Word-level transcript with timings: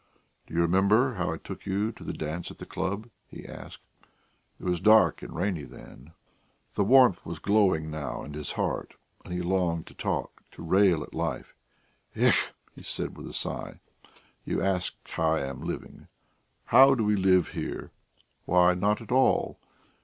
"Do 0.47 0.55
you 0.55 0.61
remember 0.61 1.13
how 1.13 1.31
I 1.31 1.37
took 1.37 1.67
you 1.67 1.91
to 1.91 2.03
the 2.03 2.11
dance 2.11 2.49
at 2.49 2.57
the 2.57 2.65
club?" 2.65 3.07
he 3.27 3.45
asked. 3.47 3.83
"It 4.59 4.63
was 4.65 4.79
dark 4.79 5.21
and 5.21 5.35
rainy 5.35 5.63
then..." 5.63 6.13
The 6.73 6.83
warmth 6.83 7.23
was 7.23 7.37
glowing 7.37 7.91
now 7.91 8.23
in 8.23 8.33
his 8.33 8.53
heart, 8.53 8.95
and 9.23 9.31
he 9.31 9.43
longed 9.43 9.85
to 9.85 9.93
talk, 9.93 10.41
to 10.53 10.63
rail 10.63 11.03
at 11.03 11.13
life.... 11.13 11.53
"Ech!" 12.15 12.33
he 12.73 12.81
said 12.81 13.15
with 13.15 13.27
a 13.27 13.33
sigh. 13.33 13.79
"You 14.43 14.59
ask 14.59 14.95
how 15.07 15.33
I 15.33 15.41
am 15.41 15.61
living. 15.61 16.07
How 16.65 16.95
do 16.95 17.03
we 17.03 17.15
live 17.15 17.49
here? 17.49 17.91
Why, 18.45 18.73
not 18.73 19.01
at 19.01 19.11
all. 19.11 19.59